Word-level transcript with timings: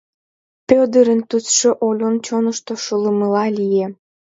Пӧдырын 0.67 1.19
тӱсшӧ 1.29 1.69
Олюн 1.87 2.15
чонышто 2.25 2.73
шулымыла 2.83 3.45
лие... 3.57 3.85